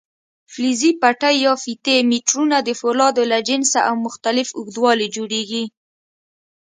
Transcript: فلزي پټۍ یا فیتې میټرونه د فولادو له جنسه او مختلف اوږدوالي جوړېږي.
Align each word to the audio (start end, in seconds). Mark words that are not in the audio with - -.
فلزي 0.53 0.91
پټۍ 1.01 1.35
یا 1.45 1.53
فیتې 1.63 1.95
میټرونه 2.09 2.57
د 2.63 2.69
فولادو 2.79 3.23
له 3.31 3.39
جنسه 3.47 3.79
او 3.87 3.95
مختلف 4.05 4.47
اوږدوالي 4.57 5.07
جوړېږي. 5.15 5.63